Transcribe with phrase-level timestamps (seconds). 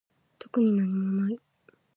[0.39, 1.37] 特になにもない